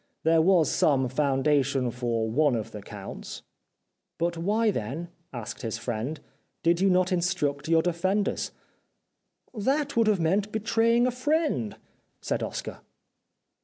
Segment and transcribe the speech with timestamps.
[0.23, 3.43] There was some foundation for one of the counts.""
[4.17, 6.19] But then why," asked his friend,"
[6.63, 8.49] did you not instruct your defenders?""
[9.53, 11.75] That would have meant betraying a friend,"
[12.19, 12.79] said Oscar.